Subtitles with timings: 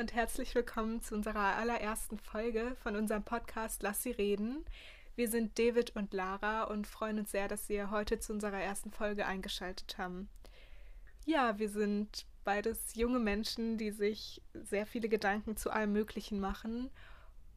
[0.00, 4.64] und herzlich willkommen zu unserer allerersten Folge von unserem Podcast Lass sie reden.
[5.14, 8.92] Wir sind David und Lara und freuen uns sehr, dass wir heute zu unserer ersten
[8.92, 10.30] Folge eingeschaltet haben.
[11.26, 16.88] Ja, wir sind beides junge Menschen, die sich sehr viele Gedanken zu allem Möglichen machen.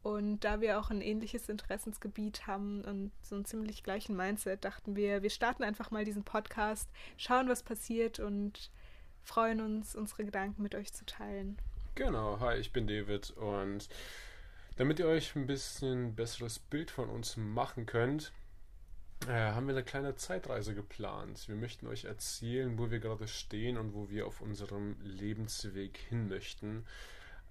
[0.02, 4.98] Und da wir auch ein ähnliches Interessensgebiet haben und so einen ziemlich gleichen Mindset, dachten
[4.98, 8.70] wir, wir starten einfach mal diesen Podcast, schauen, was passiert und
[9.22, 11.58] freuen uns, unsere Gedanken mit euch zu teilen.
[11.96, 13.88] Genau, hi, ich bin David und
[14.78, 18.32] damit ihr euch ein bisschen besseres Bild von uns machen könnt,
[19.28, 21.48] äh, haben wir eine kleine Zeitreise geplant.
[21.48, 26.30] Wir möchten euch erzählen, wo wir gerade stehen und wo wir auf unserem Lebensweg hin
[26.30, 26.84] möchten.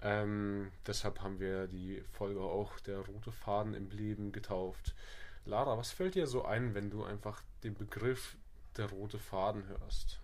[0.03, 4.97] Ähm, deshalb haben wir die Folge auch der rote Faden im Leben getauft.
[5.45, 8.37] Lara, was fällt dir so ein, wenn du einfach den Begriff
[8.77, 10.19] der rote Faden hörst?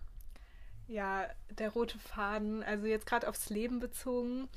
[0.89, 4.49] Ja, der rote Faden, also jetzt gerade aufs Leben bezogen.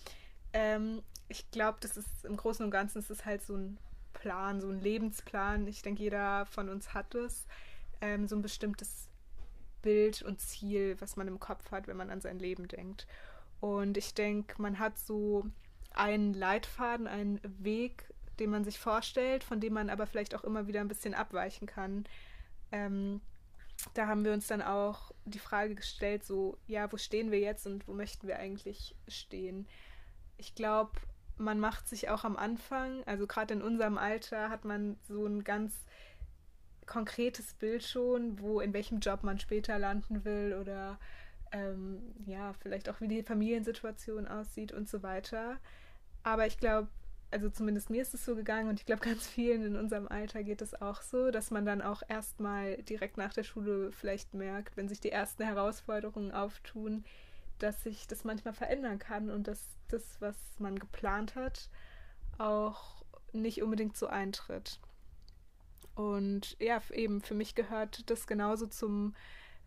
[0.54, 3.78] Ähm, ich glaube, das ist im Großen und Ganzen ist es halt so ein
[4.14, 5.68] Plan, so ein Lebensplan.
[5.68, 7.46] Ich denke, jeder von uns hat es.
[8.00, 9.10] Ähm, so ein bestimmtes
[9.82, 13.08] Bild und Ziel, was man im Kopf hat, wenn man an sein Leben denkt.
[13.60, 15.45] Und ich denke, man hat so
[15.94, 18.06] einen Leitfaden, einen Weg,
[18.40, 21.68] den man sich vorstellt, von dem man aber vielleicht auch immer wieder ein bisschen abweichen
[21.68, 22.06] kann.
[22.72, 23.20] Ähm,
[23.94, 27.66] da haben wir uns dann auch die Frage gestellt, so, ja, wo stehen wir jetzt
[27.68, 29.68] und wo möchten wir eigentlich stehen?
[30.38, 30.92] Ich glaube,
[31.38, 35.44] man macht sich auch am Anfang, also gerade in unserem Alter, hat man so ein
[35.44, 35.73] ganz
[36.86, 41.00] konkretes Bild schon, wo in welchem Job man später landen will oder
[41.52, 45.58] ähm, ja, vielleicht auch wie die Familiensituation aussieht und so weiter.
[46.23, 46.90] Aber ich glaube,
[47.32, 50.44] also zumindest mir ist es so gegangen und ich glaube, ganz vielen in unserem Alter
[50.44, 54.76] geht es auch so, dass man dann auch erstmal direkt nach der Schule vielleicht merkt,
[54.76, 57.06] wenn sich die ersten Herausforderungen auftun,
[57.60, 61.70] dass sich das manchmal verändern kann und dass das, was man geplant hat,
[62.38, 64.80] auch nicht unbedingt so eintritt.
[65.95, 69.16] Und ja, eben für mich gehört das genauso zum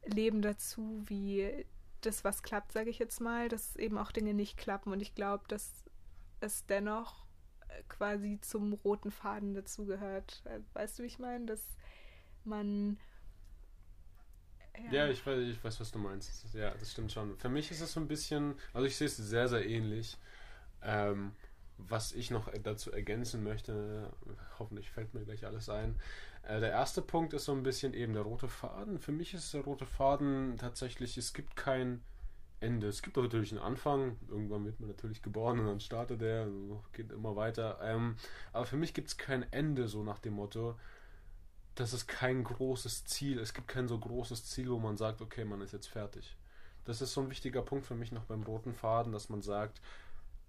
[0.05, 1.65] Leben dazu, wie
[2.01, 4.93] das, was klappt, sage ich jetzt mal, dass eben auch Dinge nicht klappen.
[4.93, 5.85] Und ich glaube, dass
[6.41, 7.24] es dennoch
[7.89, 10.43] quasi zum roten Faden dazugehört.
[10.73, 11.47] Weißt du, wie ich meine?
[11.47, 11.77] Dass
[12.45, 12.99] man.
[14.87, 16.53] Ja, ja ich, weiß, ich weiß, was du meinst.
[16.55, 17.37] Ja, das stimmt schon.
[17.39, 20.19] Für mich ist es so ein bisschen, also ich sehe es sehr, sehr ähnlich.
[20.83, 21.33] Ähm,
[21.77, 24.13] was ich noch dazu ergänzen möchte,
[24.59, 25.97] hoffentlich fällt mir gleich alles ein.
[26.43, 28.99] Äh, der erste Punkt ist so ein bisschen eben der rote Faden.
[28.99, 32.03] Für mich ist der rote Faden tatsächlich, es gibt kein
[32.61, 32.89] Ende.
[32.89, 36.49] Es gibt natürlich einen Anfang, irgendwann wird man natürlich geboren und dann startet er,
[36.93, 37.79] geht immer weiter.
[37.83, 38.17] Ähm,
[38.53, 40.77] aber für mich gibt es kein Ende, so nach dem Motto,
[41.75, 45.45] dass es kein großes Ziel, es gibt kein so großes Ziel, wo man sagt, okay,
[45.45, 46.37] man ist jetzt fertig.
[46.85, 49.81] Das ist so ein wichtiger Punkt für mich noch beim roten Faden, dass man sagt,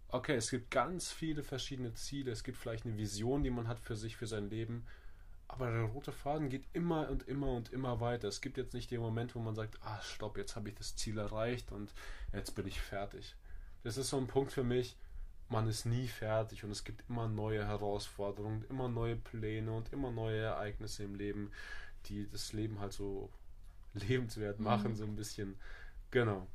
[0.10, 3.80] okay, es gibt ganz viele verschiedene Ziele, es gibt vielleicht eine Vision, die man hat
[3.80, 4.86] für sich, für sein Leben,
[5.48, 8.28] aber der rote Faden geht immer und immer und immer weiter.
[8.28, 10.96] Es gibt jetzt nicht den Moment, wo man sagt, ah, stopp, jetzt habe ich das
[10.96, 11.94] Ziel erreicht und
[12.34, 13.36] jetzt bin ich fertig.
[13.84, 14.98] Das ist so ein Punkt für mich,
[15.50, 20.12] man ist nie fertig und es gibt immer neue Herausforderungen, immer neue Pläne und immer
[20.12, 21.52] neue Ereignisse im Leben,
[22.08, 23.30] die das Leben halt so
[23.94, 24.96] lebenswert machen, mhm.
[24.96, 25.60] so ein bisschen.
[26.12, 26.48] Genau.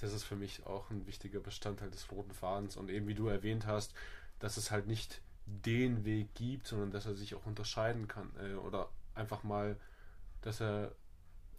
[0.00, 3.28] Das ist für mich auch ein wichtiger Bestandteil des roten Fadens und eben wie du
[3.28, 3.94] erwähnt hast,
[4.38, 8.54] dass es halt nicht den Weg gibt, sondern dass er sich auch unterscheiden kann äh,
[8.54, 9.76] oder einfach mal,
[10.42, 10.92] dass er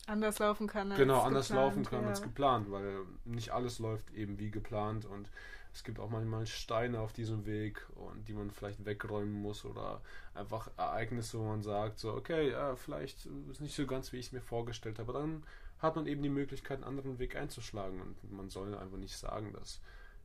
[0.06, 0.92] anders laufen kann.
[0.92, 2.10] Als genau, anders geplant, laufen kann ja.
[2.10, 5.30] als geplant, weil nicht alles läuft eben wie geplant und
[5.74, 10.02] es gibt auch manchmal Steine auf diesem Weg und die man vielleicht wegräumen muss oder
[10.34, 14.28] einfach Ereignisse, wo man sagt, so, okay, ja, vielleicht ist nicht so ganz, wie ich
[14.28, 15.44] es mir vorgestellt habe, aber dann
[15.80, 19.54] hat man eben die Möglichkeit, einen anderen Weg einzuschlagen und man soll einfach nicht sagen,
[19.54, 19.80] dass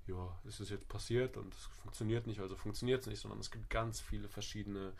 [0.07, 3.51] ja, ist es jetzt passiert und es funktioniert nicht, also funktioniert es nicht, sondern es
[3.51, 4.93] gibt ganz viele verschiedene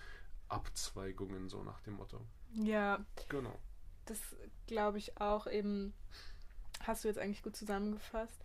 [0.49, 2.21] Abzweigungen, so nach dem Motto.
[2.55, 3.05] Ja.
[3.29, 3.59] Genau.
[4.05, 4.21] Das
[4.67, 5.95] glaube ich auch eben,
[6.81, 8.37] hast du jetzt eigentlich gut zusammengefasst.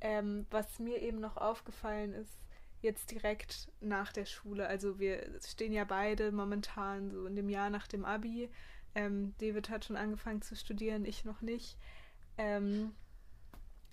[0.00, 2.40] Ähm, was mir eben noch aufgefallen ist,
[2.80, 7.70] jetzt direkt nach der Schule, also wir stehen ja beide momentan so in dem Jahr
[7.70, 8.50] nach dem Abi.
[8.94, 11.78] Ähm, David hat schon angefangen zu studieren, ich noch nicht.
[12.36, 12.92] Ähm,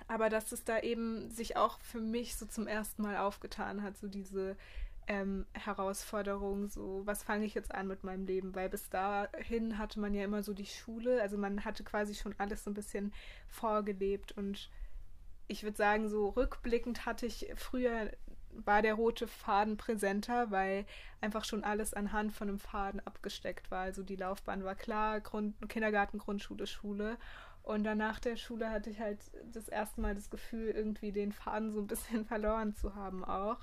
[0.10, 3.96] aber dass es da eben sich auch für mich so zum ersten Mal aufgetan hat,
[3.96, 4.58] so diese
[5.08, 10.00] ähm, Herausforderung, so was fange ich jetzt an mit meinem Leben, weil bis dahin hatte
[10.00, 13.14] man ja immer so die Schule, also man hatte quasi schon alles so ein bisschen
[13.48, 14.72] vorgelebt und
[15.48, 18.12] ich würde sagen, so rückblickend hatte ich früher
[18.52, 20.86] war der rote Faden präsenter, weil
[21.22, 23.82] einfach schon alles anhand von einem Faden abgesteckt war.
[23.82, 27.18] Also die Laufbahn war klar, Grund, Kindergarten, Grundschule, Schule.
[27.70, 29.20] Und dann nach der Schule hatte ich halt
[29.54, 33.60] das erste Mal das Gefühl, irgendwie den Faden so ein bisschen verloren zu haben auch,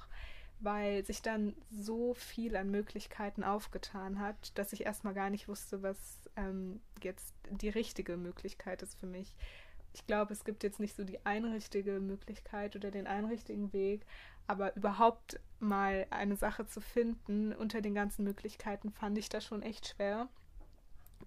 [0.60, 5.82] weil sich dann so viel an Möglichkeiten aufgetan hat, dass ich erstmal gar nicht wusste,
[5.82, 9.34] was ähm, jetzt die richtige Möglichkeit ist für mich.
[9.92, 13.72] Ich glaube, es gibt jetzt nicht so die eine richtige Möglichkeit oder den einen richtigen
[13.72, 14.06] Weg,
[14.46, 19.62] aber überhaupt mal eine Sache zu finden unter den ganzen Möglichkeiten fand ich da schon
[19.62, 20.28] echt schwer.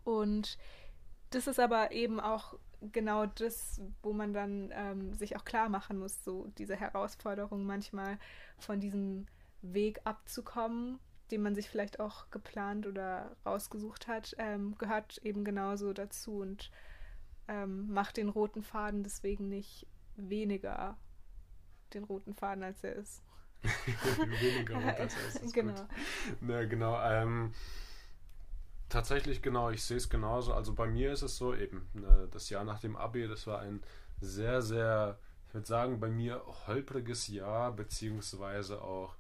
[0.06, 0.58] Und
[1.32, 2.58] das ist aber eben auch
[2.92, 8.18] genau das, wo man dann ähm, sich auch klar machen muss, so diese Herausforderung manchmal
[8.58, 9.28] von diesem
[9.62, 11.00] Weg abzukommen,
[11.32, 16.72] den man sich vielleicht auch geplant oder rausgesucht hat, ähm, gehört eben genauso dazu und
[17.48, 19.86] ähm, macht den roten Faden deswegen nicht
[20.16, 20.98] weniger
[21.94, 23.24] den roten Faden, als er ist.
[23.62, 25.54] weniger rot, als er ist.
[25.54, 25.88] genau.
[26.42, 26.96] Ne, genau.
[28.90, 30.54] Tatsächlich, genau, ich sehe es genauso.
[30.54, 33.60] Also bei mir ist es so, eben, ne, das Jahr nach dem Abi, das war
[33.60, 33.82] ein
[34.20, 39.16] sehr, sehr, ich würde sagen, bei mir holpriges Jahr, beziehungsweise auch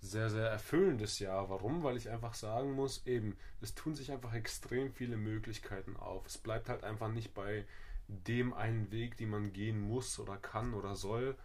[0.00, 1.48] sehr, sehr erfüllendes Jahr.
[1.48, 1.82] Warum?
[1.82, 6.26] Weil ich einfach sagen muss, eben, es tun sich einfach extrem viele Möglichkeiten auf.
[6.26, 7.64] Es bleibt halt einfach nicht bei
[8.08, 11.36] dem einen Weg, den man gehen muss oder kann oder soll,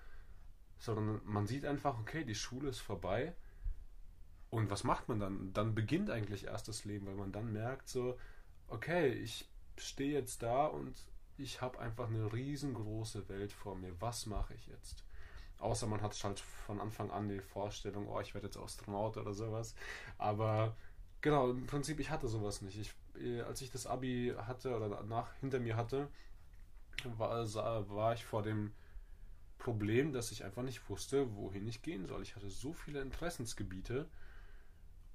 [0.77, 3.33] sondern man sieht einfach, okay, die Schule ist vorbei
[4.55, 5.51] und was macht man dann?
[5.51, 8.17] Dann beginnt eigentlich erst das Leben, weil man dann merkt so,
[8.69, 10.95] okay, ich stehe jetzt da und
[11.37, 13.91] ich habe einfach eine riesengroße Welt vor mir.
[13.99, 15.03] Was mache ich jetzt?
[15.59, 19.33] Außer man hat halt von Anfang an die Vorstellung, oh, ich werde jetzt Astronaut oder
[19.33, 19.75] sowas.
[20.17, 20.77] Aber
[21.19, 22.79] genau, im Prinzip, ich hatte sowas nicht.
[22.79, 26.07] Ich, äh, als ich das Abi hatte oder danach hinter mir hatte,
[27.03, 27.45] war,
[27.89, 28.71] war ich vor dem
[29.57, 32.21] Problem, dass ich einfach nicht wusste, wohin ich gehen soll.
[32.21, 34.07] Ich hatte so viele Interessensgebiete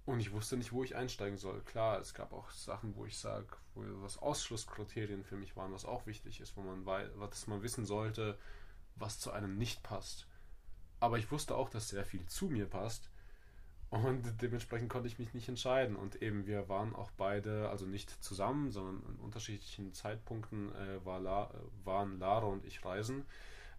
[0.06, 1.60] und ich wusste nicht, wo ich einsteigen soll.
[1.62, 5.84] Klar, es gab auch Sachen, wo ich sage, wo was Ausschlusskriterien für mich waren, was
[5.84, 8.38] auch wichtig ist, wo man weiß, dass man wissen sollte,
[8.96, 10.26] was zu einem nicht passt.
[11.00, 13.10] Aber ich wusste auch, dass sehr viel zu mir passt.
[13.90, 15.96] Und dementsprechend konnte ich mich nicht entscheiden.
[15.96, 21.18] Und eben, wir waren auch beide, also nicht zusammen, sondern in unterschiedlichen Zeitpunkten äh, war
[21.18, 21.50] La,
[21.84, 23.24] waren Lara und ich reisen.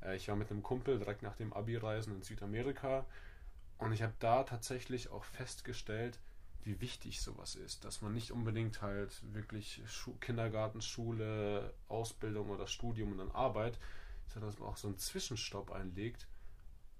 [0.03, 3.05] Äh, ich war mit einem Kumpel direkt nach dem Abi reisen in Südamerika
[3.81, 6.19] und ich habe da tatsächlich auch festgestellt,
[6.63, 12.67] wie wichtig sowas ist, dass man nicht unbedingt halt wirklich Schu Kindergarten, Schule, Ausbildung oder
[12.67, 13.79] Studium und dann Arbeit,
[14.27, 16.27] sondern dass man auch so einen Zwischenstopp einlegt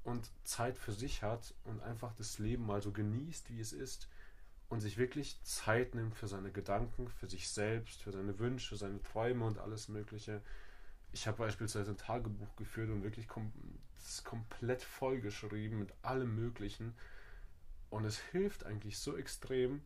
[0.03, 4.09] und Zeit für sich hat und einfach das Leben mal so genießt, wie es ist
[4.69, 9.03] und sich wirklich Zeit nimmt für seine Gedanken, für sich selbst, für seine Wünsche, seine
[9.03, 10.41] Träume und alles Mögliche.
[11.11, 13.27] Ich habe beispielsweise ein Tagebuch geführt und wirklich
[14.07, 16.95] ist komplett vollgeschrieben mit allem Möglichen.
[17.89, 19.81] Und es hilft eigentlich so extrem,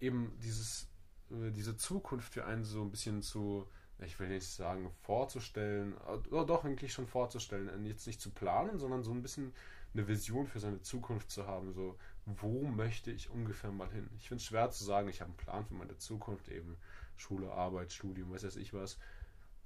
[0.00, 0.88] eben dieses,
[1.30, 3.68] äh, diese Zukunft für einen so ein bisschen zu,
[3.98, 5.94] ich will nicht sagen vorzustellen,
[6.30, 9.52] oder doch eigentlich schon vorzustellen, jetzt nicht zu planen, sondern so ein bisschen
[9.94, 11.72] eine Vision für seine Zukunft zu haben.
[11.72, 14.08] So, wo möchte ich ungefähr mal hin?
[14.16, 16.76] Ich finde es schwer zu sagen, ich habe einen Plan für meine Zukunft, eben
[17.16, 18.98] Schule, Arbeit, Studium, weiß ich was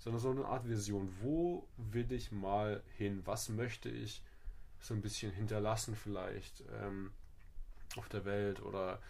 [0.02, 1.08] sondern so eine Art Vision.
[1.20, 3.22] Wo will ich mal hin?
[3.25, 4.22] Was möchte ich
[4.81, 7.12] so ein bisschen hinterlassen vielleicht ähm,
[7.96, 9.00] auf der Welt oder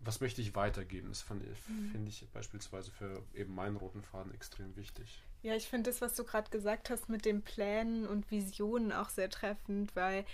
[0.00, 1.08] was möchte ich weitergeben?
[1.08, 1.90] Das mhm.
[1.90, 5.22] finde ich beispielsweise für eben meinen roten Faden extrem wichtig.
[5.42, 9.10] Ja, ich finde das, was du gerade gesagt hast mit den Plänen und Visionen auch
[9.10, 10.24] sehr treffend, weil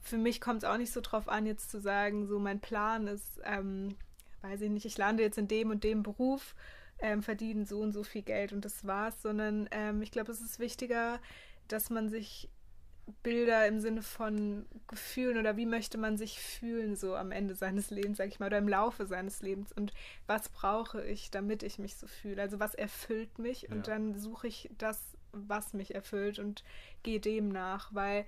[0.00, 3.06] für mich kommt es auch nicht so drauf an, jetzt zu sagen, so mein Plan
[3.06, 3.94] ist, ähm,
[4.40, 6.54] weiß ich nicht, ich lande jetzt in dem und dem Beruf
[7.00, 10.40] ähm, verdienen so und so viel Geld und das war's, sondern ähm, ich glaube, es
[10.40, 11.20] ist wichtiger,
[11.68, 12.50] dass man sich
[13.22, 17.90] Bilder im Sinne von Gefühlen oder wie möchte man sich fühlen so am Ende seines
[17.90, 19.92] Lebens, sag ich mal, oder im Laufe seines Lebens und
[20.26, 22.42] was brauche ich, damit ich mich so fühle.
[22.42, 23.70] Also was erfüllt mich ja.
[23.70, 26.64] und dann suche ich das, was mich erfüllt und
[27.02, 28.26] gehe dem nach, weil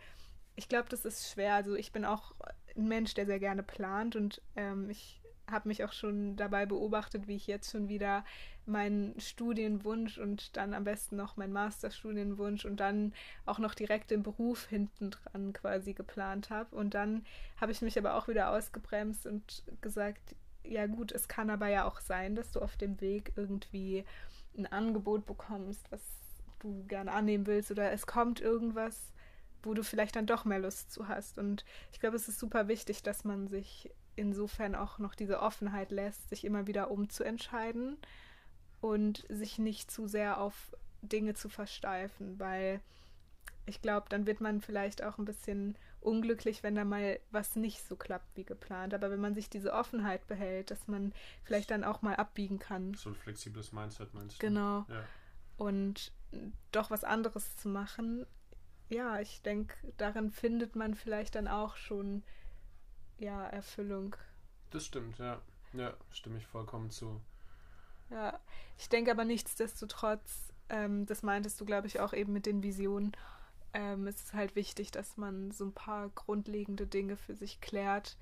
[0.57, 1.55] ich glaube, das ist schwer.
[1.55, 2.35] Also ich bin auch
[2.77, 5.20] ein Mensch, der sehr gerne plant und ähm, ich
[5.51, 8.25] habe mich auch schon dabei beobachtet, wie ich jetzt schon wieder
[8.67, 13.13] meinen Studienwunsch und dann am besten noch meinen Masterstudienwunsch und dann
[13.47, 16.75] auch noch direkt den Beruf hinten dran quasi geplant habe.
[16.75, 17.25] Und dann
[17.61, 21.85] habe ich mich aber auch wieder ausgebremst und gesagt, ja gut, es kann aber ja
[21.87, 24.05] auch sein, dass du auf dem Weg irgendwie
[24.57, 26.03] ein Angebot bekommst, was
[26.61, 29.13] du gerne annehmen willst oder es kommt irgendwas,
[29.63, 31.39] wo du vielleicht dann doch mehr Lust zu hast.
[31.39, 33.91] Und ich glaube, es ist super wichtig, dass man sich
[34.21, 37.97] insofern auch noch diese Offenheit lässt, sich immer wieder umzuentscheiden
[38.81, 42.81] und sich nicht zu sehr auf Dinge zu versteifen, weil
[43.67, 47.87] ich glaube, dann wird man vielleicht auch ein bisschen unglücklich, wenn da mal was nicht
[47.87, 48.95] so klappt wie geplant.
[48.95, 51.13] Aber wenn man sich diese Offenheit behält, dass man
[51.45, 52.95] vielleicht dann auch mal abbiegen kann.
[52.95, 54.47] So ein flexibles Mindset meinst du?
[54.47, 54.87] Genau.
[54.89, 55.05] Ja.
[55.57, 56.13] und
[56.73, 58.27] doch was anderes zu machen,
[58.89, 62.23] ja, ich denke, darin findet man vielleicht dann auch schon
[63.21, 64.17] ja, Erfüllung.
[64.71, 65.41] Das stimmt, ja.
[65.73, 67.21] Ja, stimme ich vollkommen zu.
[68.11, 68.41] Ja,
[68.77, 73.13] ich denke aber nichtsdestotrotz, ähm, das meintest du, glaube ich, auch eben mit den Visionen,
[73.73, 78.17] ähm, es ist halt wichtig, dass man so ein paar grundlegende Dinge für sich klärt,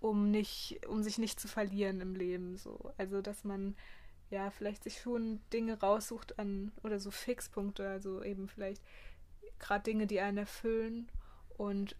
[0.00, 2.56] um nicht, um sich nicht zu verlieren im Leben.
[2.56, 2.92] So.
[2.98, 3.76] Also dass man
[4.30, 8.82] ja vielleicht sich schon Dinge raussucht an oder so Fixpunkte, also eben vielleicht
[9.60, 11.08] gerade Dinge, die einen erfüllen
[11.56, 11.96] und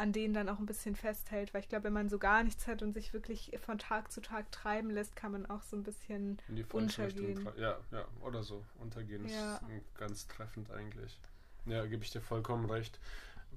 [0.00, 2.66] an denen dann auch ein bisschen festhält, weil ich glaube, wenn man so gar nichts
[2.66, 5.82] hat und sich wirklich von Tag zu Tag treiben lässt, kann man auch so ein
[5.82, 7.46] bisschen In die untergehen.
[7.58, 8.64] Ja, ja, oder so.
[8.78, 9.56] Untergehen ja.
[9.56, 11.20] ist ganz treffend eigentlich.
[11.66, 12.98] Ja, gebe ich dir vollkommen recht.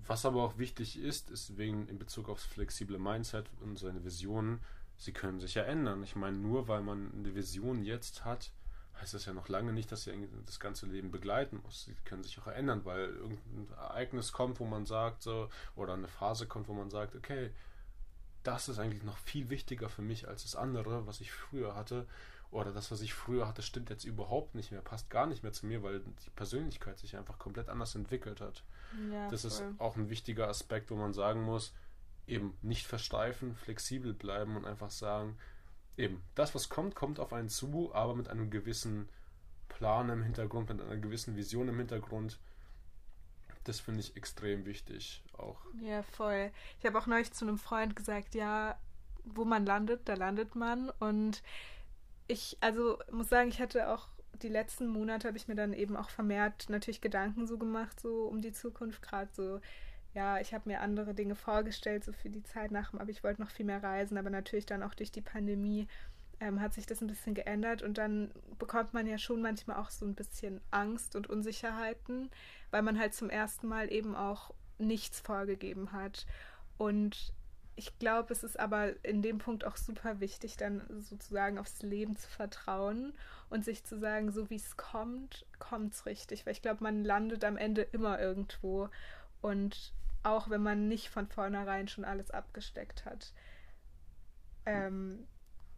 [0.06, 4.60] Was aber auch wichtig ist, ist wegen in Bezug aufs flexible Mindset und seine Visionen,
[4.98, 6.04] sie können sich ja ändern.
[6.04, 8.52] Ich meine, nur weil man eine Vision jetzt hat,
[9.00, 11.86] heißt das ja noch lange nicht, dass sie das ganze Leben begleiten muss.
[11.86, 16.08] Sie können sich auch ändern, weil irgendein Ereignis kommt, wo man sagt, so, oder eine
[16.08, 17.52] Phase kommt, wo man sagt, okay,
[18.44, 22.08] das ist eigentlich noch viel wichtiger für mich als das andere, was ich früher hatte.
[22.52, 25.54] Oder das, was ich früher hatte, stimmt jetzt überhaupt nicht mehr, passt gar nicht mehr
[25.54, 28.64] zu mir, weil die Persönlichkeit sich einfach komplett anders entwickelt hat.
[29.12, 29.50] Ja, das voll.
[29.50, 31.74] ist auch ein wichtiger Aspekt, wo man sagen muss,
[32.28, 35.38] eben nicht versteifen, flexibel bleiben und einfach sagen,
[35.98, 39.10] eben, das, was kommt, kommt auf einen zu, aber mit einem gewissen
[39.70, 42.40] Plan im Hintergrund, mit einer gewissen Vision im Hintergrund.
[43.64, 45.62] Das finde ich extrem wichtig auch.
[45.82, 46.52] Ja, voll.
[46.80, 48.78] Ich habe auch neulich zu einem Freund gesagt, ja,
[49.24, 50.90] wo man landet, da landet man.
[51.00, 51.42] Und
[52.28, 54.10] ich, also muss sagen, ich hatte auch
[54.42, 58.26] die letzten Monate habe ich mir dann eben auch vermehrt natürlich Gedanken so gemacht, so
[58.26, 59.62] um die Zukunft, gerade so
[60.14, 63.42] ja, ich habe mir andere Dinge vorgestellt, so für die Zeit nach, aber ich wollte
[63.42, 65.88] noch viel mehr reisen, aber natürlich dann auch durch die Pandemie
[66.40, 69.90] ähm, hat sich das ein bisschen geändert und dann bekommt man ja schon manchmal auch
[69.90, 72.30] so ein bisschen Angst und Unsicherheiten,
[72.70, 76.26] weil man halt zum ersten Mal eben auch nichts vorgegeben hat.
[76.78, 77.34] Und
[77.76, 82.16] ich glaube, es ist aber in dem Punkt auch super wichtig, dann sozusagen aufs Leben
[82.16, 83.14] zu vertrauen
[83.50, 86.46] und sich zu sagen, so wie es kommt, kommt es richtig.
[86.46, 88.90] Weil ich glaube, man landet am Ende immer irgendwo.
[89.42, 93.34] Und auch wenn man nicht von vornherein schon alles abgesteckt hat.
[94.66, 95.28] Ähm,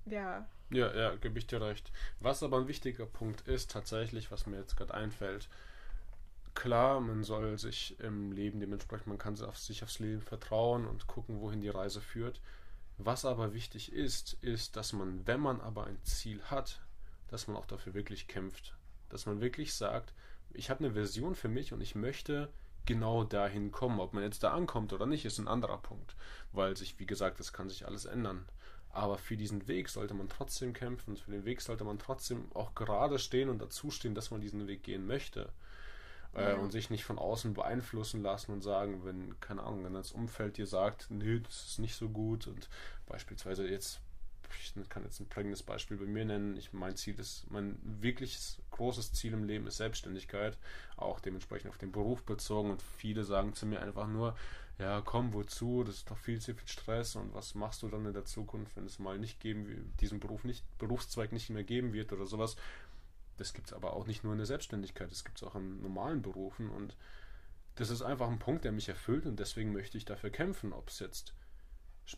[0.06, 0.48] ja.
[0.70, 1.92] Ja, ja, gebe ich dir recht.
[2.20, 5.50] Was aber ein wichtiger Punkt ist, tatsächlich, was mir jetzt gerade einfällt,
[6.54, 11.42] klar, man soll sich im Leben dementsprechend, man kann sich aufs Leben vertrauen und gucken,
[11.42, 12.42] wohin die Reise führt.
[12.98, 16.80] Was aber wichtig ist, ist, dass man, wenn man aber ein Ziel hat,
[17.28, 18.76] dass man auch dafür wirklich kämpft.
[19.10, 20.14] Dass man wirklich sagt,
[20.54, 22.50] ich habe eine Version für mich und ich möchte
[22.86, 24.00] genau dahin kommen.
[24.00, 26.16] Ob man jetzt da ankommt oder nicht, ist ein anderer Punkt,
[26.52, 28.46] weil sich, wie gesagt, das kann sich alles ändern.
[28.90, 32.76] Aber für diesen Weg sollte man trotzdem kämpfen, für den Weg sollte man trotzdem auch
[32.76, 35.50] gerade stehen und dazu stehen, dass man diesen Weg gehen möchte.
[36.34, 36.56] Äh, ja.
[36.56, 40.58] und sich nicht von außen beeinflussen lassen und sagen, wenn, keine Ahnung, wenn das Umfeld
[40.58, 42.68] dir sagt, nö, das ist nicht so gut und
[43.08, 44.02] beispielsweise jetzt
[44.60, 46.58] ich kann jetzt ein prägendes Beispiel bei mir nennen.
[46.58, 50.58] Ich, mein Ziel ist, mein wirkliches großes Ziel im Leben ist Selbstständigkeit,
[50.98, 52.72] auch dementsprechend auf den Beruf bezogen.
[52.72, 54.36] Und viele sagen zu mir einfach nur,
[54.78, 55.84] ja, komm, wozu?
[55.84, 58.76] Das ist doch viel zu viel Stress und was machst du dann in der Zukunft,
[58.76, 62.58] wenn es mal nicht geben, diesen Beruf nicht, Berufszweig nicht mehr geben wird oder sowas.
[63.38, 65.82] Das gibt es aber auch nicht nur in der Selbstständigkeit, das gibt es auch in
[65.82, 66.96] normalen Berufen und
[67.76, 70.90] das ist einfach ein Punkt, der mich erfüllt und deswegen möchte ich dafür kämpfen, ob
[70.90, 71.34] es jetzt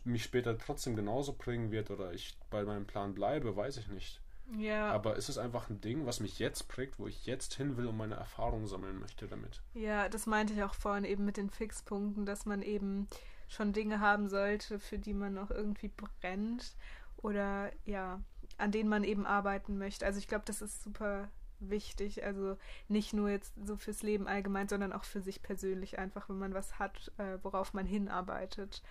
[0.04, 4.20] mich später trotzdem genauso bringen wird oder ich bei meinem Plan bleibe, weiß ich nicht.
[4.56, 4.90] Ja.
[4.90, 7.86] Aber es ist einfach ein Ding, was mich jetzt prägt, wo ich jetzt hin will
[7.86, 9.60] und meine Erfahrungen sammeln möchte damit.
[9.74, 13.08] Ja, das meinte ich auch vorhin eben mit den Fixpunkten, dass man eben
[13.48, 16.74] schon Dinge haben sollte, für die man noch irgendwie brennt
[17.18, 18.20] oder ja,
[18.56, 20.06] an denen man eben arbeiten möchte.
[20.06, 21.28] Also ich glaube, das ist super
[21.60, 22.24] wichtig.
[22.24, 22.56] Also
[22.88, 26.54] nicht nur jetzt so fürs Leben allgemein, sondern auch für sich persönlich einfach, wenn man
[26.54, 28.82] was hat, äh, worauf man hinarbeitet.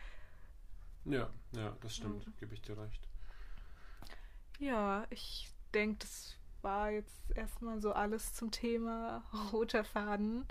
[1.09, 2.31] Ja, ja, das stimmt, ja.
[2.39, 3.07] gebe ich dir recht.
[4.59, 9.23] Ja, ich denke, das war jetzt erstmal so alles zum Thema
[9.53, 10.45] roter Faden.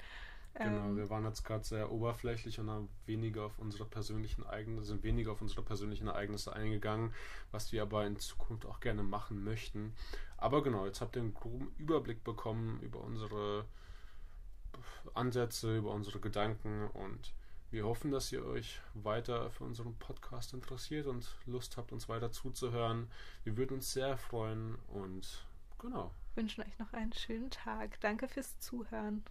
[0.54, 4.86] Genau, ähm, wir waren jetzt gerade sehr oberflächlich und haben weniger auf unsere persönlichen Ereignisse,
[4.86, 7.12] sind weniger auf unsere persönlichen Ereignisse eingegangen,
[7.50, 9.94] was wir aber in Zukunft auch gerne machen möchten.
[10.38, 13.66] Aber genau, jetzt habt ihr einen groben Überblick bekommen über unsere
[15.14, 17.34] Ansätze, über unsere Gedanken und
[17.76, 22.33] wir hoffen, dass ihr euch weiter für unseren Podcast interessiert und Lust habt, uns weiter
[22.33, 23.09] zuzuhören.
[23.45, 25.47] Wir würden uns sehr freuen und
[25.78, 26.11] genau.
[26.37, 28.00] Wünschen euch noch einen schönen Tag.
[28.00, 29.23] Danke fürs Zuhören.